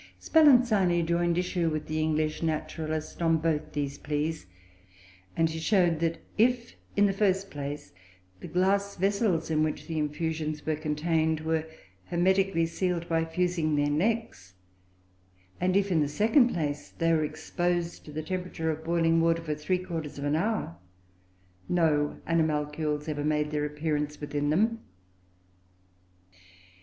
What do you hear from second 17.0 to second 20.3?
were exposed to the temperature of boiling water for three quarters of